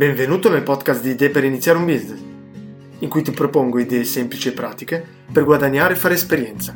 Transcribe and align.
Benvenuto 0.00 0.48
nel 0.48 0.62
podcast 0.62 1.02
di 1.02 1.10
Idee 1.10 1.28
per 1.28 1.44
iniziare 1.44 1.76
un 1.76 1.84
business, 1.84 2.20
in 3.00 3.08
cui 3.10 3.20
ti 3.20 3.32
propongo 3.32 3.78
idee 3.78 4.04
semplici 4.04 4.48
e 4.48 4.52
pratiche 4.52 5.06
per 5.30 5.44
guadagnare 5.44 5.92
e 5.92 5.96
fare 5.98 6.14
esperienza, 6.14 6.74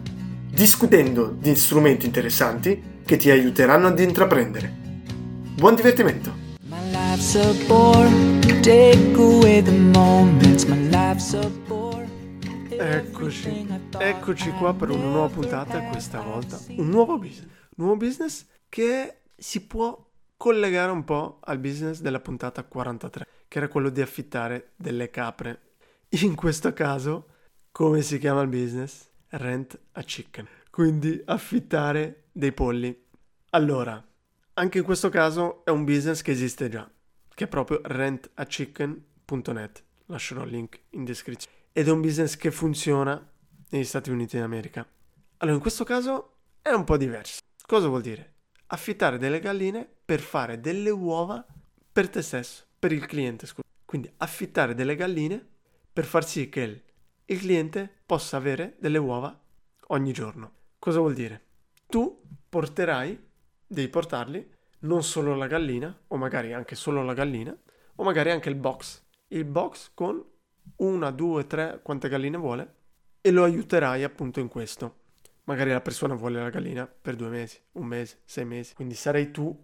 discutendo 0.51 1.35
di 1.35 1.57
strumenti 1.57 2.05
interessanti 2.05 3.01
che 3.03 3.17
ti 3.17 3.31
aiuteranno 3.31 3.87
ad 3.87 3.99
intraprendere. 3.99 4.71
Buon 5.57 5.75
divertimento! 5.75 6.35
Eccoci, 12.69 13.67
eccoci 14.01 14.51
qua 14.51 14.75
per 14.75 14.91
una 14.91 15.07
nuova 15.07 15.29
puntata, 15.29 15.81
questa 15.85 16.21
volta 16.21 16.61
un 16.77 16.91
nuovo 16.91 17.17
business, 17.17 17.49
un 17.77 17.87
nuovo 17.87 17.97
business 17.97 18.45
che 18.69 19.21
si 19.35 19.67
può 19.67 20.04
collegare 20.45 20.93
un 20.93 21.05
po' 21.05 21.39
al 21.45 21.59
business 21.59 22.01
della 22.01 22.21
puntata 22.21 22.65
43, 22.65 23.27
che 23.49 23.57
era 23.57 23.69
quello 23.69 23.89
di 23.89 24.03
affittare 24.03 24.73
delle 24.77 25.09
capre. 25.09 25.77
In 26.21 26.35
questo 26.35 26.75
caso, 26.75 27.29
come 27.73 28.03
si 28.03 28.19
chiama 28.19 28.43
il 28.43 28.49
business? 28.49 29.09
Rent 29.29 29.81
a 29.93 30.03
chicken. 30.03 30.47
Quindi 30.69 31.19
affittare 31.25 32.25
dei 32.31 32.53
polli. 32.53 32.95
Allora, 33.53 34.07
anche 34.53 34.77
in 34.77 34.85
questo 34.85 35.09
caso 35.09 35.65
è 35.65 35.71
un 35.71 35.85
business 35.85 36.21
che 36.21 36.33
esiste 36.33 36.69
già, 36.69 36.87
che 37.33 37.45
è 37.45 37.49
proprio 37.49 37.81
rentachicken.net. 37.83 39.83
Lascerò 40.09 40.43
il 40.43 40.51
link 40.51 40.79
in 40.91 41.05
descrizione. 41.05 41.57
Ed 41.73 41.89
è 41.89 41.91
un 41.91 42.03
business 42.03 42.37
che 42.37 42.51
funziona 42.51 43.19
negli 43.71 43.85
Stati 43.85 44.11
Uniti 44.11 44.37
d'America. 44.37 44.87
Allora, 45.39 45.57
in 45.57 45.63
questo 45.63 45.85
caso 45.85 46.35
è 46.61 46.73
un 46.73 46.85
po' 46.85 46.99
diverso. 46.99 47.41
Cosa 47.67 47.89
vuol 47.89 48.03
dire? 48.03 48.34
Affittare 48.67 49.19
delle 49.19 49.41
galline 49.41 49.89
per 50.05 50.21
fare 50.21 50.61
delle 50.61 50.91
uova 50.91 51.45
per 51.93 52.09
te 52.09 52.23
stesso, 52.23 52.65
per 52.79 52.93
il 52.93 53.07
cliente, 53.07 53.47
scusa. 53.47 53.63
Quindi 53.85 54.13
affittare 54.17 54.75
delle 54.75 54.97
galline 54.97 55.47
per 55.93 56.05
far 56.05 56.27
sì 56.27 56.49
che 56.49 56.83
il, 57.27 57.39
cliente 57.39 58.03
possa 58.05 58.37
avere 58.37 58.77
delle 58.79 58.99
uova 58.99 59.39
ogni 59.89 60.13
giorno. 60.13 60.53
Cosa 60.79 60.99
vuol 60.99 61.15
dire? 61.15 61.43
Tu 61.87 62.23
porterai, 62.49 63.19
devi 63.67 63.89
portarli, 63.89 64.53
non 64.81 65.03
solo 65.03 65.35
la 65.37 65.47
gallina, 65.47 65.97
o 66.09 66.17
magari 66.17 66.53
anche 66.53 66.75
solo 66.75 67.05
la 67.05 67.15
gallina, 67.15 67.57
o 67.97 68.03
magari 68.03 68.31
anche 68.31 68.49
il 68.49 68.57
box. 68.57 69.03
Il 69.29 69.45
box 69.45 69.93
con 69.95 70.23
una, 70.77 71.11
due, 71.11 71.47
tre, 71.47 71.81
quante 71.83 72.09
galline 72.09 72.37
vuole, 72.37 72.75
e 73.21 73.31
lo 73.31 73.45
aiuterai 73.45 74.03
appunto 74.03 74.41
in 74.41 74.49
questo 74.49 75.03
magari 75.45 75.71
la 75.71 75.81
persona 75.81 76.15
vuole 76.15 76.41
la 76.41 76.51
gallina 76.51 76.87
per 76.87 77.17
due 77.17 77.29
mesi, 77.29 77.61
un 77.73 77.87
mese, 77.87 78.21
sei 78.25 78.45
mesi. 78.45 78.75
Quindi 78.75 78.95
sarei 78.95 79.31
tu 79.31 79.57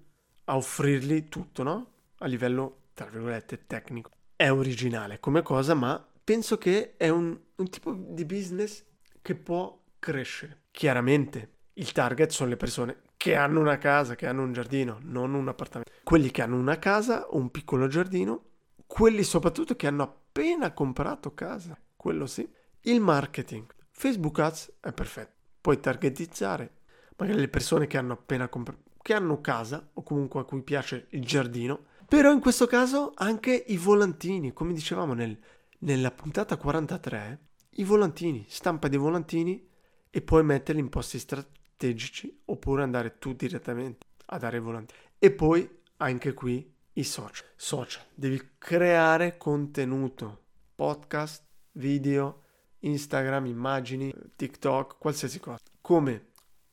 a 0.45 0.56
offrirgli 0.56 1.28
tutto, 1.28 1.62
no? 1.62 1.92
A 2.19 2.27
livello, 2.27 2.89
tra 2.95 3.06
virgolette, 3.06 3.67
tecnico. 3.67 4.11
È 4.34 4.50
originale 4.50 5.20
come 5.20 5.42
cosa, 5.42 5.75
ma 5.75 6.05
penso 6.22 6.59
che 6.59 6.97
è 6.97 7.09
un, 7.09 7.39
un 7.56 7.70
tipo 7.70 7.92
di 7.92 8.25
business 8.25 8.84
che 9.20 9.34
può 9.34 9.78
crescere. 9.98 10.62
Chiaramente 10.70 11.56
il 11.75 11.92
target 11.92 12.31
sono 12.31 12.50
le 12.50 12.56
persone 12.56 13.03
che 13.17 13.34
hanno 13.34 13.61
una 13.61 13.78
casa, 13.78 14.15
che 14.15 14.27
hanno 14.27 14.42
un 14.42 14.53
giardino, 14.53 14.98
non 15.03 15.34
un 15.34 15.48
appartamento. 15.48 15.92
Quelli 16.03 16.31
che 16.31 16.42
hanno 16.42 16.56
una 16.56 16.78
casa 16.78 17.27
un 17.31 17.50
piccolo 17.50 17.87
giardino, 17.87 18.44
quelli 18.87 19.22
soprattutto 19.22 19.77
che 19.77 19.87
hanno 19.87 20.03
appena 20.03 20.72
comprato 20.72 21.34
casa, 21.34 21.78
quello 21.94 22.27
sì. 22.27 22.48
Il 22.83 23.00
marketing. 23.00 23.67
Facebook 23.91 24.39
Ads 24.39 24.72
è 24.81 24.92
perfetto 24.92 25.40
puoi 25.61 25.80
targetizzare 25.80 26.78
magari 27.20 27.41
le 27.41 27.48
persone 27.48 27.86
che 27.86 27.98
hanno 27.98 28.14
appena 28.14 28.48
comprato, 28.48 28.91
che 29.03 29.14
hanno 29.14 29.41
casa 29.41 29.91
o 29.92 30.03
comunque 30.03 30.41
a 30.41 30.44
cui 30.44 30.62
piace 30.62 31.06
il 31.11 31.25
giardino, 31.25 31.86
però 32.08 32.33
in 32.33 32.41
questo 32.41 32.66
caso 32.66 33.12
anche 33.14 33.53
i 33.53 33.77
volantini, 33.77 34.53
come 34.53 34.72
dicevamo 34.72 35.12
nel, 35.12 35.38
nella 35.81 36.11
puntata 36.11 36.56
43, 36.56 37.38
i 37.75 37.84
volantini, 37.84 38.44
stampa 38.48 38.88
dei 38.88 38.98
volantini 38.98 39.69
e 40.09 40.22
poi 40.22 40.43
metterli 40.43 40.81
in 40.81 40.88
posti 40.88 41.19
strategici 41.19 42.41
oppure 42.47 42.82
andare 42.82 43.19
tu 43.19 43.34
direttamente 43.34 44.06
a 44.26 44.38
dare 44.38 44.56
i 44.56 44.60
volantini. 44.60 44.99
E 45.19 45.31
poi 45.31 45.69
anche 45.99 46.32
qui 46.32 46.75
i 46.94 47.04
social. 47.04 47.47
Social, 47.54 48.03
devi 48.15 48.53
creare 48.59 49.37
contenuto, 49.37 50.44
podcast, 50.75 51.44
video, 51.72 52.43
Instagram, 52.81 53.47
immagini, 53.47 54.13
TikTok, 54.37 54.99
qualsiasi 54.99 55.41
cosa. 55.41 55.59
Come 55.81 56.29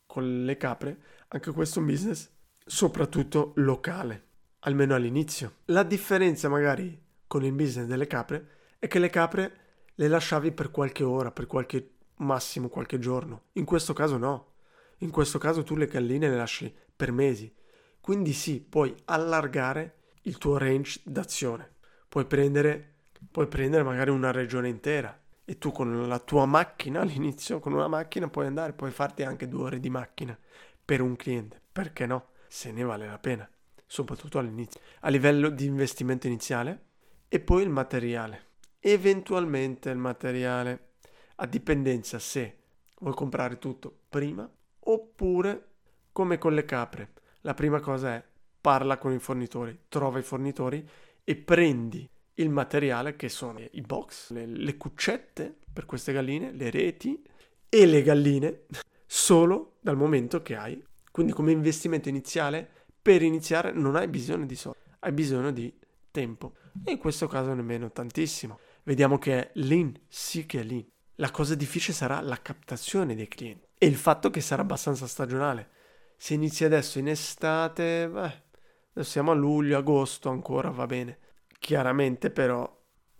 con 0.06 0.44
le 0.44 0.56
capre, 0.56 0.98
anche 1.28 1.52
questo 1.52 1.78
è 1.78 1.82
un 1.82 1.88
business 1.88 2.30
soprattutto 2.64 3.52
locale, 3.56 4.24
almeno 4.60 4.94
all'inizio. 4.94 5.56
La 5.66 5.82
differenza 5.82 6.48
magari 6.48 7.00
con 7.26 7.44
il 7.44 7.52
business 7.52 7.86
delle 7.86 8.06
capre 8.06 8.48
è 8.78 8.88
che 8.88 8.98
le 8.98 9.10
capre 9.10 9.52
le 9.94 10.08
lasciavi 10.08 10.52
per 10.52 10.70
qualche 10.70 11.02
ora, 11.02 11.30
per 11.30 11.46
qualche 11.46 11.94
massimo 12.16 12.68
qualche 12.68 12.98
giorno. 12.98 13.44
In 13.52 13.64
questo 13.64 13.92
caso 13.92 14.16
no. 14.16 14.52
In 14.98 15.10
questo 15.10 15.38
caso 15.38 15.62
tu 15.62 15.76
le 15.76 15.86
galline 15.86 16.28
le 16.28 16.36
lasci 16.36 16.74
per 16.94 17.12
mesi. 17.12 17.52
Quindi 18.00 18.32
sì, 18.32 18.60
puoi 18.60 18.94
allargare 19.06 19.94
il 20.22 20.38
tuo 20.38 20.56
range 20.56 21.00
d'azione. 21.04 21.74
Puoi 22.08 22.24
prendere, 22.24 22.94
puoi 23.30 23.46
prendere 23.46 23.82
magari 23.82 24.10
una 24.10 24.30
regione 24.30 24.68
intera 24.68 25.18
e 25.50 25.56
tu 25.56 25.72
con 25.72 26.06
la 26.06 26.18
tua 26.18 26.44
macchina 26.44 27.00
all'inizio, 27.00 27.58
con 27.58 27.72
una 27.72 27.88
macchina 27.88 28.28
puoi 28.28 28.44
andare, 28.44 28.74
puoi 28.74 28.90
farti 28.90 29.22
anche 29.22 29.48
due 29.48 29.62
ore 29.62 29.80
di 29.80 29.88
macchina 29.88 30.38
per 30.84 31.00
un 31.00 31.16
cliente, 31.16 31.58
perché 31.72 32.04
no? 32.04 32.32
Se 32.48 32.70
ne 32.70 32.82
vale 32.82 33.06
la 33.06 33.18
pena, 33.18 33.48
soprattutto 33.86 34.38
all'inizio. 34.38 34.78
A 35.00 35.08
livello 35.08 35.48
di 35.48 35.64
investimento 35.64 36.26
iniziale 36.26 36.82
e 37.28 37.40
poi 37.40 37.62
il 37.62 37.70
materiale. 37.70 38.46
Eventualmente 38.78 39.88
il 39.88 39.96
materiale, 39.96 40.90
a 41.36 41.46
dipendenza 41.46 42.18
se 42.18 42.58
vuoi 42.98 43.14
comprare 43.14 43.56
tutto 43.56 44.00
prima 44.06 44.50
oppure 44.80 45.68
come 46.12 46.36
con 46.36 46.52
le 46.52 46.66
capre. 46.66 47.12
La 47.40 47.54
prima 47.54 47.80
cosa 47.80 48.14
è 48.16 48.24
parla 48.60 48.98
con 48.98 49.12
i 49.12 49.18
fornitori, 49.18 49.84
trova 49.88 50.18
i 50.18 50.22
fornitori 50.22 50.86
e 51.24 51.36
prendi 51.36 52.08
il 52.38 52.50
materiale 52.50 53.16
che 53.16 53.28
sono 53.28 53.60
i 53.70 53.80
box, 53.80 54.30
le, 54.30 54.46
le 54.46 54.76
cuccette 54.76 55.56
per 55.72 55.86
queste 55.86 56.12
galline, 56.12 56.52
le 56.52 56.70
reti 56.70 57.22
e 57.68 57.86
le 57.86 58.02
galline 58.02 58.64
solo 59.06 59.76
dal 59.80 59.96
momento 59.96 60.42
che 60.42 60.56
hai. 60.56 60.82
Quindi 61.10 61.32
come 61.32 61.52
investimento 61.52 62.08
iniziale, 62.08 62.68
per 63.00 63.22
iniziare 63.22 63.72
non 63.72 63.96
hai 63.96 64.08
bisogno 64.08 64.46
di 64.46 64.56
soldi, 64.56 64.78
hai 65.00 65.12
bisogno 65.12 65.50
di 65.50 65.72
tempo. 66.10 66.54
E 66.84 66.92
in 66.92 66.98
questo 66.98 67.26
caso 67.26 67.54
nemmeno 67.54 67.90
tantissimo. 67.90 68.58
Vediamo 68.84 69.18
che 69.18 69.38
è 69.38 69.50
lean, 69.54 69.92
sì 70.08 70.46
che 70.46 70.60
è 70.60 70.62
lean. 70.62 70.86
La 71.16 71.30
cosa 71.30 71.54
difficile 71.54 71.94
sarà 71.94 72.20
la 72.20 72.40
captazione 72.40 73.16
dei 73.16 73.26
clienti 73.26 73.66
e 73.76 73.86
il 73.86 73.96
fatto 73.96 74.30
che 74.30 74.40
sarà 74.40 74.62
abbastanza 74.62 75.06
stagionale. 75.06 75.70
Se 76.16 76.34
inizi 76.34 76.64
adesso 76.64 76.98
in 76.98 77.08
estate, 77.08 78.08
beh, 78.08 79.02
siamo 79.02 79.32
a 79.32 79.34
luglio, 79.34 79.78
agosto 79.78 80.28
ancora 80.30 80.70
va 80.70 80.86
bene. 80.86 81.18
Chiaramente 81.58 82.30
però 82.30 82.76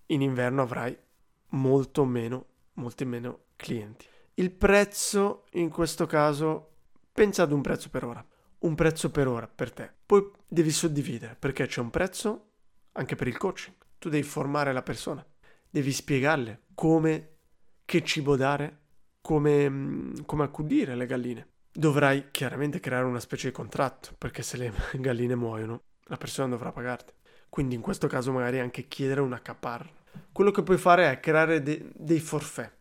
in 0.07 0.23
inverno 0.23 0.63
avrai 0.63 0.97
molto 1.51 2.05
meno, 2.05 2.47
molti 2.75 3.05
meno 3.05 3.47
clienti. 3.57 4.07
Il 4.35 4.53
prezzo 4.53 5.45
in 5.53 5.69
questo 5.69 6.07
caso, 6.07 6.75
pensa 7.13 7.43
ad 7.43 7.53
un 7.53 7.61
prezzo 7.61 7.91
per 7.91 8.05
ora. 8.05 8.25
Un 8.61 8.75
prezzo 8.75 9.11
per 9.11 9.27
ora 9.27 9.49
per 9.49 9.73
te. 9.73 9.93
Poi 10.07 10.31
devi 10.47 10.71
suddividere 10.71 11.37
perché 11.39 11.67
c'è 11.67 11.81
un 11.81 11.91
prezzo 11.91 12.51
anche 12.93 13.17
per 13.17 13.29
il 13.29 13.37
coaching. 13.37 13.75
Tu 13.99 14.09
devi 14.09 14.23
formare 14.23 14.73
la 14.73 14.83
persona, 14.83 15.25
devi 15.69 15.93
spiegarle 15.93 16.63
come, 16.75 17.37
che 17.85 18.05
cibo 18.05 18.37
dare, 18.37 18.79
come, 19.21 19.69
mm, 19.69 20.15
come 20.25 20.45
accudire 20.45 20.95
le 20.95 21.07
galline. 21.07 21.49
Dovrai 21.73 22.31
chiaramente 22.31 22.81
creare 22.81 23.05
una 23.05 23.21
specie 23.21 23.49
di 23.49 23.55
contratto 23.55 24.15
perché 24.17 24.43
se 24.43 24.57
le 24.57 24.73
galline 24.95 25.35
muoiono 25.35 25.83
la 26.05 26.17
persona 26.17 26.49
dovrà 26.49 26.73
pagarti. 26.73 27.13
Quindi 27.49 27.75
in 27.75 27.81
questo 27.81 28.07
caso 28.07 28.33
magari 28.33 28.61
anche 28.61 28.89
chiedere 28.89 29.21
una 29.21 29.41
capar. 29.41 29.91
Quello 30.33 30.51
che 30.51 30.63
puoi 30.63 30.79
fare 30.79 31.11
è 31.11 31.21
creare 31.21 31.63
de- 31.63 31.91
dei 31.95 32.21
forfait 32.21 32.73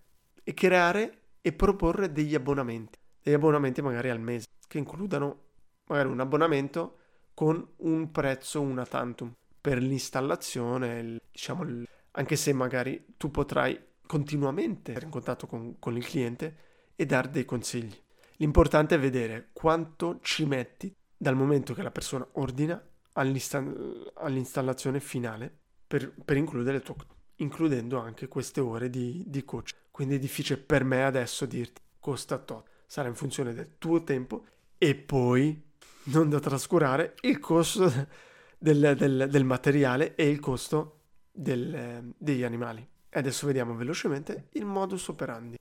e 0.44 0.54
creare 0.54 1.20
e 1.42 1.54
proporre 1.54 2.12
degli 2.12 2.36
abbonamenti. 2.36 2.98
Degli 3.22 3.34
abbonamenti 3.34 3.82
magari 3.82 4.10
al 4.10 4.20
mese 4.20 4.48
che 4.68 4.78
includano 4.78 5.46
magari 5.88 6.10
un 6.10 6.20
abbonamento 6.20 6.98
con 7.34 7.66
un 7.78 8.12
prezzo 8.12 8.62
una 8.62 8.86
tantum 8.86 9.34
per 9.60 9.80
l'installazione, 9.80 11.00
il, 11.00 11.22
diciamo, 11.32 11.64
il, 11.64 11.88
anche 12.12 12.36
se 12.36 12.54
magari 12.54 13.14
tu 13.18 13.30
potrai 13.30 13.80
continuamente 14.06 14.92
essere 14.92 15.06
in 15.06 15.12
contatto 15.12 15.46
con, 15.46 15.78
con 15.78 15.96
il 15.96 16.06
cliente 16.06 16.56
e 16.96 17.06
dare 17.06 17.30
dei 17.30 17.46
consigli. 17.46 17.96
L'importante 18.38 18.96
è 18.96 19.00
vedere 19.00 19.50
quanto 19.54 20.20
ci 20.22 20.46
metti 20.46 20.94
dal 21.16 21.36
momento 21.36 21.74
che 21.74 21.82
la 21.82 21.92
persona 21.92 22.28
ordina 22.34 22.82
all'installazione 23.18 25.00
finale 25.00 25.56
per, 25.88 26.14
per 26.24 26.38
includere 26.38 26.82
tuo, 26.82 26.96
includendo 27.38 28.00
anche 28.00 28.28
queste 28.28 28.62
ore 28.62 28.90
di, 28.90 29.24
di 29.26 29.44
coach. 29.44 29.74
Quindi 29.92 30.16
è 30.16 30.20
difficile 30.20 30.60
per 30.60 30.84
me 30.84 31.04
adesso 31.04 31.46
dirti 31.46 31.82
costa 32.00 32.38
tot, 32.38 32.64
sarà 32.86 33.08
in 33.08 33.16
funzione 33.16 33.54
del 33.54 33.78
tuo 33.78 34.04
tempo 34.04 34.46
e 34.78 34.96
poi 34.96 35.62
non 36.04 36.30
da 36.30 36.40
trascurare 36.40 37.16
il 37.22 37.40
costo 37.40 37.92
del, 38.58 38.96
del, 38.98 39.28
del 39.30 39.44
materiale 39.44 40.16
e 40.16 40.30
il 40.30 40.40
costo 40.40 41.00
del, 41.32 42.14
degli 42.18 42.44
animali. 42.44 42.88
Adesso 43.10 43.48
vediamo 43.48 43.76
velocemente 43.76 44.50
il 44.54 44.66
modus 44.66 45.08
operandi. 45.08 45.56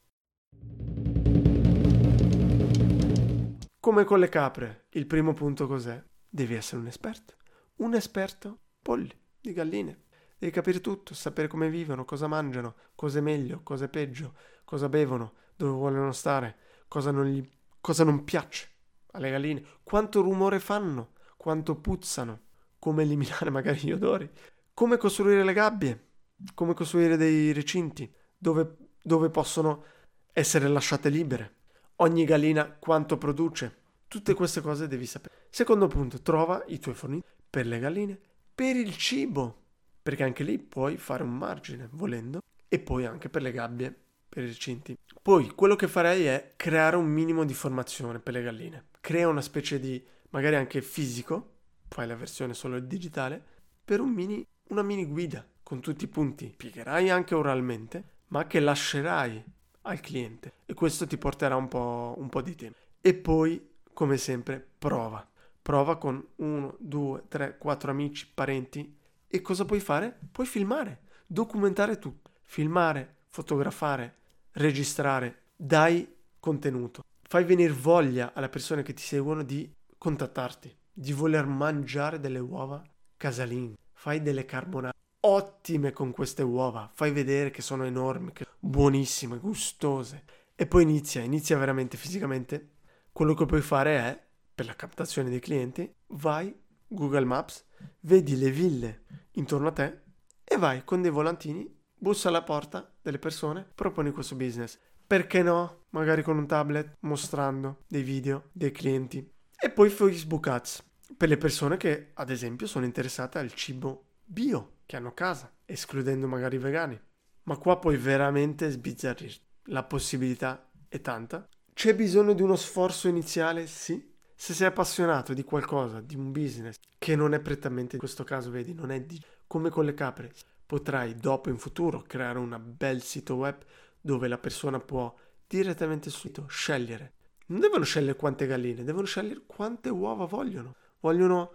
Come 3.80 4.04
con 4.04 4.18
le 4.18 4.28
capre, 4.28 4.86
il 4.90 5.06
primo 5.06 5.32
punto 5.32 5.66
cos'è? 5.66 6.02
Devi 6.28 6.54
essere 6.54 6.80
un 6.80 6.88
esperto. 6.88 7.34
Un 7.76 7.94
esperto 7.94 8.60
polli, 8.80 9.12
di 9.38 9.52
galline. 9.52 10.04
Devi 10.38 10.50
capire 10.50 10.80
tutto, 10.80 11.12
sapere 11.12 11.46
come 11.46 11.68
vivono, 11.68 12.06
cosa 12.06 12.26
mangiano, 12.26 12.76
cosa 12.94 13.18
è 13.18 13.20
meglio, 13.20 13.60
cosa 13.62 13.84
è 13.84 13.88
peggio, 13.88 14.34
cosa 14.64 14.88
bevono, 14.88 15.34
dove 15.56 15.72
vogliono 15.72 16.12
stare, 16.12 16.56
cosa 16.88 17.10
non, 17.10 17.26
gli, 17.26 17.46
cosa 17.80 18.02
non 18.02 18.24
piace 18.24 18.68
alle 19.12 19.30
galline, 19.30 19.62
quanto 19.82 20.22
rumore 20.22 20.58
fanno, 20.58 21.12
quanto 21.36 21.76
puzzano, 21.76 22.40
come 22.78 23.02
eliminare 23.02 23.50
magari 23.50 23.80
gli 23.80 23.92
odori, 23.92 24.30
come 24.72 24.96
costruire 24.96 25.44
le 25.44 25.52
gabbie, 25.52 26.08
come 26.54 26.72
costruire 26.72 27.18
dei 27.18 27.52
recinti 27.52 28.10
dove, 28.36 28.76
dove 29.02 29.28
possono 29.28 29.84
essere 30.32 30.68
lasciate 30.68 31.10
libere, 31.10 31.56
ogni 31.96 32.24
gallina 32.24 32.70
quanto 32.70 33.18
produce. 33.18 33.84
Tutte 34.08 34.34
queste 34.34 34.60
cose 34.60 34.86
devi 34.86 35.04
sapere. 35.04 35.46
Secondo 35.50 35.88
punto, 35.88 36.22
trova 36.22 36.62
i 36.68 36.78
tuoi 36.78 36.94
fornitori 36.94 37.34
per 37.56 37.66
le 37.66 37.78
galline, 37.78 38.20
per 38.54 38.76
il 38.76 38.94
cibo, 38.98 39.62
perché 40.02 40.24
anche 40.24 40.44
lì 40.44 40.58
puoi 40.58 40.98
fare 40.98 41.22
un 41.22 41.34
margine 41.34 41.88
volendo, 41.92 42.42
e 42.68 42.78
poi 42.78 43.06
anche 43.06 43.30
per 43.30 43.40
le 43.40 43.50
gabbie, 43.50 43.98
per 44.28 44.42
i 44.42 44.48
recinti. 44.48 44.94
Poi 45.22 45.52
quello 45.54 45.74
che 45.74 45.88
farei 45.88 46.26
è 46.26 46.52
creare 46.56 46.96
un 46.96 47.06
minimo 47.06 47.46
di 47.46 47.54
formazione 47.54 48.18
per 48.18 48.34
le 48.34 48.42
galline. 48.42 48.84
Crea 49.00 49.26
una 49.26 49.40
specie 49.40 49.80
di, 49.80 50.04
magari 50.30 50.56
anche 50.56 50.82
fisico, 50.82 51.52
fai 51.88 52.06
la 52.06 52.14
versione 52.14 52.52
solo 52.52 52.78
digitale, 52.78 53.42
per 53.82 54.00
un 54.00 54.10
mini, 54.10 54.46
una 54.68 54.82
mini 54.82 55.06
guida 55.06 55.42
con 55.62 55.80
tutti 55.80 56.04
i 56.04 56.08
punti. 56.08 56.50
Spiegherai 56.52 57.08
anche 57.08 57.34
oralmente, 57.34 58.04
ma 58.26 58.46
che 58.46 58.60
lascerai 58.60 59.42
al 59.80 60.00
cliente. 60.00 60.56
E 60.66 60.74
questo 60.74 61.06
ti 61.06 61.16
porterà 61.16 61.56
un 61.56 61.68
po', 61.68 62.16
un 62.18 62.28
po' 62.28 62.42
di 62.42 62.54
tempo. 62.54 62.76
E 63.00 63.14
poi, 63.14 63.76
come 63.94 64.18
sempre, 64.18 64.62
prova. 64.76 65.26
Prova 65.66 65.96
con 65.96 66.24
uno, 66.36 66.76
due, 66.78 67.24
tre, 67.26 67.58
quattro 67.58 67.90
amici, 67.90 68.30
parenti. 68.32 68.96
E 69.26 69.40
cosa 69.40 69.64
puoi 69.64 69.80
fare? 69.80 70.16
Puoi 70.30 70.46
filmare, 70.46 71.00
documentare 71.26 71.98
tutto. 71.98 72.30
Filmare, 72.44 73.22
fotografare, 73.26 74.14
registrare. 74.52 75.46
Dai 75.56 76.08
contenuto. 76.38 77.02
Fai 77.20 77.42
venire 77.42 77.72
voglia 77.72 78.30
alle 78.32 78.48
persone 78.48 78.84
che 78.84 78.94
ti 78.94 79.02
seguono 79.02 79.42
di 79.42 79.68
contattarti 79.98 80.72
di 80.92 81.12
voler 81.12 81.46
mangiare 81.46 82.20
delle 82.20 82.38
uova 82.38 82.80
casalinge. 83.16 83.74
Fai 83.92 84.22
delle 84.22 84.44
carbonate 84.44 84.96
ottime 85.22 85.90
con 85.90 86.12
queste 86.12 86.44
uova, 86.44 86.88
fai 86.94 87.10
vedere 87.10 87.50
che 87.50 87.60
sono 87.60 87.82
enormi, 87.82 88.32
che 88.32 88.46
buonissime, 88.60 89.38
gustose. 89.38 90.22
E 90.54 90.64
poi 90.68 90.84
inizia, 90.84 91.22
inizia 91.22 91.58
veramente 91.58 91.96
fisicamente. 91.96 92.74
Quello 93.10 93.34
che 93.34 93.46
puoi 93.46 93.62
fare 93.62 93.98
è, 93.98 94.25
per 94.56 94.64
la 94.64 94.74
captazione 94.74 95.28
dei 95.28 95.38
clienti, 95.38 95.94
vai 96.08 96.58
Google 96.88 97.26
Maps, 97.26 97.66
vedi 98.00 98.38
le 98.38 98.50
ville 98.50 99.04
intorno 99.32 99.68
a 99.68 99.72
te 99.72 100.00
e 100.42 100.56
vai 100.56 100.82
con 100.82 101.02
dei 101.02 101.10
volantini, 101.10 101.70
bussa 101.94 102.28
alla 102.30 102.42
porta 102.42 102.90
delle 103.02 103.18
persone, 103.18 103.68
proponi 103.74 104.10
questo 104.12 104.34
business. 104.34 104.78
Perché 105.06 105.42
no? 105.42 105.84
Magari 105.90 106.22
con 106.22 106.38
un 106.38 106.46
tablet 106.46 106.96
mostrando 107.00 107.84
dei 107.86 108.02
video 108.02 108.48
dei 108.52 108.72
clienti. 108.72 109.30
E 109.54 109.70
poi 109.70 109.90
Facebook 109.90 110.48
Ads 110.48 110.84
per 111.18 111.28
le 111.28 111.36
persone 111.36 111.76
che, 111.76 112.12
ad 112.14 112.30
esempio, 112.30 112.66
sono 112.66 112.86
interessate 112.86 113.38
al 113.38 113.52
cibo 113.52 114.14
bio 114.24 114.78
che 114.86 114.96
hanno 114.96 115.08
a 115.08 115.14
casa, 115.14 115.52
escludendo 115.66 116.26
magari 116.26 116.56
i 116.56 116.60
vegani. 116.60 116.98
Ma 117.42 117.58
qua 117.58 117.78
puoi 117.78 117.98
veramente 117.98 118.70
sbizzarrirti. 118.70 119.44
La 119.64 119.84
possibilità 119.84 120.70
è 120.88 121.00
tanta. 121.02 121.46
C'è 121.74 121.94
bisogno 121.94 122.32
di 122.32 122.40
uno 122.40 122.56
sforzo 122.56 123.06
iniziale? 123.06 123.66
Sì. 123.66 124.14
Se 124.38 124.52
sei 124.52 124.66
appassionato 124.66 125.32
di 125.32 125.42
qualcosa, 125.42 126.02
di 126.02 126.14
un 126.14 126.30
business, 126.30 126.76
che 126.98 127.16
non 127.16 127.32
è 127.32 127.40
prettamente 127.40 127.94
in 127.94 127.98
questo 127.98 128.22
caso, 128.22 128.50
vedi, 128.50 128.74
non 128.74 128.90
è 128.90 129.00
di, 129.00 129.20
come 129.46 129.70
con 129.70 129.86
le 129.86 129.94
capre, 129.94 130.32
potrai 130.66 131.16
dopo 131.16 131.48
in 131.48 131.56
futuro 131.56 132.02
creare 132.06 132.38
un 132.38 132.60
bel 132.76 133.02
sito 133.02 133.34
web 133.36 133.56
dove 133.98 134.28
la 134.28 134.36
persona 134.36 134.78
può 134.78 135.12
direttamente 135.46 136.10
sul 136.10 136.20
sito 136.20 136.46
scegliere. 136.48 137.12
Non 137.46 137.60
devono 137.60 137.84
scegliere 137.84 138.14
quante 138.14 138.46
galline, 138.46 138.84
devono 138.84 139.06
scegliere 139.06 139.42
quante 139.46 139.88
uova 139.88 140.26
vogliono. 140.26 140.74
Vogliono 141.00 141.52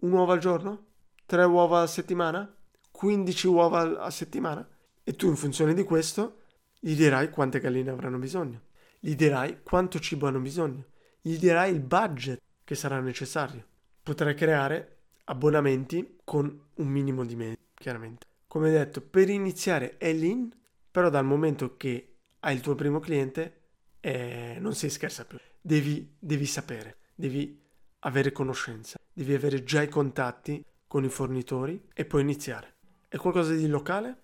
un 0.00 0.12
uovo 0.12 0.32
al 0.32 0.38
giorno? 0.38 0.86
Tre 1.24 1.44
uova 1.44 1.80
a 1.80 1.86
settimana? 1.86 2.54
15 2.90 3.46
uova 3.46 4.00
a 4.00 4.10
settimana? 4.10 4.68
E 5.02 5.16
tu 5.16 5.28
in 5.28 5.36
funzione 5.36 5.72
di 5.72 5.82
questo 5.82 6.42
gli 6.78 6.94
dirai 6.94 7.30
quante 7.30 7.58
galline 7.58 7.90
avranno 7.90 8.18
bisogno, 8.18 8.62
gli 9.00 9.14
dirai 9.14 9.62
quanto 9.62 9.98
cibo 9.98 10.26
hanno 10.26 10.40
bisogno, 10.40 10.84
gli 11.20 11.36
dirai 11.36 11.72
il 11.72 11.80
budget 11.80 12.40
che 12.64 12.74
sarà 12.74 13.00
necessario. 13.00 13.64
Potrai 14.02 14.34
creare 14.34 14.96
abbonamenti 15.24 16.18
con 16.24 16.68
un 16.74 16.86
minimo 16.86 17.24
di 17.24 17.36
mesi, 17.36 17.58
chiaramente. 17.74 18.26
Come 18.46 18.70
detto, 18.70 19.00
per 19.00 19.28
iniziare 19.28 19.98
è 19.98 20.12
l'in, 20.12 20.50
però 20.90 21.10
dal 21.10 21.24
momento 21.24 21.76
che 21.76 22.16
hai 22.40 22.54
il 22.54 22.60
tuo 22.60 22.74
primo 22.74 22.98
cliente 22.98 23.60
eh, 24.00 24.56
non 24.60 24.74
si 24.74 24.88
scherza 24.88 25.24
più. 25.24 25.38
Devi, 25.60 26.16
devi 26.18 26.46
sapere, 26.46 26.96
devi 27.14 27.60
avere 28.00 28.32
conoscenza, 28.32 28.98
devi 29.12 29.34
avere 29.34 29.64
già 29.64 29.82
i 29.82 29.88
contatti 29.88 30.64
con 30.86 31.04
i 31.04 31.08
fornitori 31.08 31.88
e 31.92 32.04
poi 32.04 32.22
iniziare. 32.22 32.76
È 33.08 33.16
qualcosa 33.16 33.52
di 33.52 33.66
locale, 33.66 34.16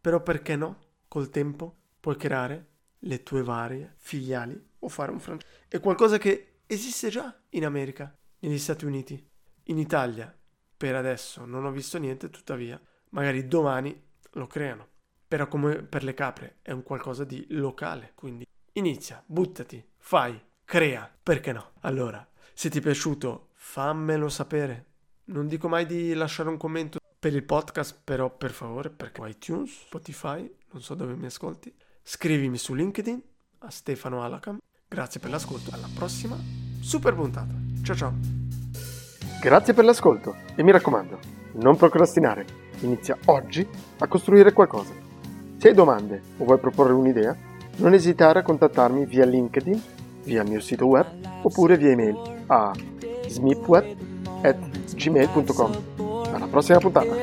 però 0.00 0.22
perché 0.22 0.56
no? 0.56 0.78
Col 1.06 1.30
tempo 1.30 1.76
puoi 2.00 2.16
creare 2.16 2.66
le 3.00 3.22
tue 3.22 3.42
varie 3.42 3.94
filiali 3.96 4.67
o 4.80 4.88
fare 4.88 5.10
un 5.10 5.20
francese. 5.20 5.64
È 5.68 5.80
qualcosa 5.80 6.18
che 6.18 6.60
esiste 6.66 7.08
già 7.08 7.34
in 7.50 7.64
America, 7.64 8.14
negli 8.40 8.58
Stati 8.58 8.84
Uniti, 8.84 9.26
in 9.64 9.78
Italia. 9.78 10.34
Per 10.76 10.94
adesso 10.94 11.44
non 11.44 11.64
ho 11.64 11.70
visto 11.70 11.98
niente, 11.98 12.30
tuttavia, 12.30 12.80
magari 13.10 13.46
domani 13.46 14.00
lo 14.32 14.46
creano. 14.46 14.86
Però 15.26 15.46
come 15.48 15.82
per 15.82 16.04
le 16.04 16.14
capre 16.14 16.58
è 16.62 16.70
un 16.72 16.82
qualcosa 16.82 17.24
di 17.24 17.44
locale, 17.50 18.12
quindi 18.14 18.46
inizia, 18.72 19.22
buttati, 19.26 19.84
fai, 19.98 20.40
crea, 20.64 21.12
perché 21.22 21.52
no? 21.52 21.72
Allora, 21.80 22.26
se 22.54 22.70
ti 22.70 22.78
è 22.78 22.80
piaciuto, 22.80 23.50
fammelo 23.54 24.28
sapere. 24.28 24.86
Non 25.24 25.46
dico 25.46 25.68
mai 25.68 25.84
di 25.84 26.14
lasciare 26.14 26.48
un 26.48 26.56
commento 26.56 26.98
per 27.18 27.34
il 27.34 27.44
podcast, 27.44 28.00
però 28.02 28.34
per 28.34 28.52
favore, 28.52 28.90
perché 28.90 29.20
iTunes, 29.28 29.70
Spotify, 29.70 30.50
non 30.70 30.80
so 30.80 30.94
dove 30.94 31.14
mi 31.14 31.26
ascolti, 31.26 31.74
scrivimi 32.02 32.56
su 32.56 32.74
LinkedIn 32.74 33.22
a 33.58 33.70
Stefano 33.70 34.22
Alacam. 34.22 34.58
Grazie 34.88 35.20
per 35.20 35.28
l'ascolto, 35.28 35.70
alla 35.74 35.88
prossima 35.94 36.34
super 36.80 37.14
puntata. 37.14 37.52
Ciao 37.82 37.94
ciao. 37.94 38.14
Grazie 39.38 39.74
per 39.74 39.84
l'ascolto 39.84 40.34
e 40.56 40.62
mi 40.62 40.72
raccomando, 40.72 41.18
non 41.56 41.76
procrastinare. 41.76 42.46
Inizia 42.80 43.18
oggi 43.26 43.68
a 43.98 44.06
costruire 44.06 44.54
qualcosa. 44.54 44.94
Se 45.58 45.68
hai 45.68 45.74
domande 45.74 46.22
o 46.38 46.44
vuoi 46.44 46.58
proporre 46.58 46.94
un'idea, 46.94 47.36
non 47.76 47.92
esitare 47.92 48.38
a 48.38 48.42
contattarmi 48.42 49.04
via 49.04 49.26
LinkedIn, 49.26 49.82
via 50.24 50.42
il 50.42 50.48
mio 50.48 50.60
sito 50.60 50.86
web 50.86 51.06
oppure 51.42 51.76
via 51.76 51.90
email 51.90 52.44
a 52.46 52.72
smipweb.gmail.com. 53.26 55.82
Alla 56.32 56.46
prossima 56.46 56.78
puntata! 56.78 57.14